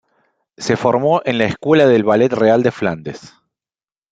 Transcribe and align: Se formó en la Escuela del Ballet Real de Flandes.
Se 0.57 0.77
formó 0.77 1.21
en 1.25 1.37
la 1.37 1.45
Escuela 1.45 1.85
del 1.85 2.03
Ballet 2.03 2.33
Real 2.33 2.63
de 2.63 2.71
Flandes. 2.71 3.35